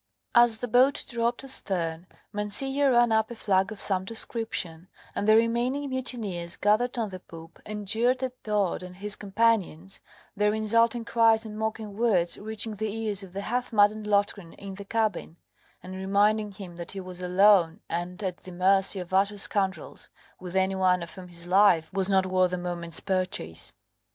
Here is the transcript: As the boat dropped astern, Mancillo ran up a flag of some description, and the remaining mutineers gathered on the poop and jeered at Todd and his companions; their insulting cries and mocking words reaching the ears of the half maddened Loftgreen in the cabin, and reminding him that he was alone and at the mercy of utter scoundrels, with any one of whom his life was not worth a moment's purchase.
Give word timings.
As 0.33 0.57
the 0.57 0.67
boat 0.67 1.05
dropped 1.07 1.43
astern, 1.43 2.07
Mancillo 2.33 2.89
ran 2.89 3.11
up 3.11 3.29
a 3.29 3.35
flag 3.35 3.71
of 3.71 3.79
some 3.79 4.03
description, 4.03 4.87
and 5.13 5.27
the 5.27 5.35
remaining 5.35 5.91
mutineers 5.91 6.55
gathered 6.55 6.97
on 6.97 7.09
the 7.11 7.19
poop 7.19 7.61
and 7.67 7.87
jeered 7.87 8.23
at 8.23 8.43
Todd 8.43 8.81
and 8.81 8.95
his 8.95 9.15
companions; 9.15 10.01
their 10.35 10.55
insulting 10.55 11.05
cries 11.05 11.45
and 11.45 11.55
mocking 11.55 11.95
words 11.95 12.35
reaching 12.39 12.77
the 12.77 12.91
ears 12.91 13.21
of 13.21 13.31
the 13.33 13.41
half 13.41 13.71
maddened 13.71 14.07
Loftgreen 14.07 14.53
in 14.53 14.73
the 14.73 14.85
cabin, 14.85 15.37
and 15.83 15.93
reminding 15.93 16.53
him 16.53 16.77
that 16.77 16.93
he 16.93 16.99
was 16.99 17.21
alone 17.21 17.81
and 17.87 18.23
at 18.23 18.37
the 18.37 18.51
mercy 18.51 18.99
of 18.99 19.13
utter 19.13 19.37
scoundrels, 19.37 20.09
with 20.39 20.55
any 20.55 20.73
one 20.73 21.03
of 21.03 21.13
whom 21.13 21.27
his 21.27 21.45
life 21.45 21.93
was 21.93 22.09
not 22.09 22.25
worth 22.25 22.51
a 22.53 22.57
moment's 22.57 23.01
purchase. 23.01 23.71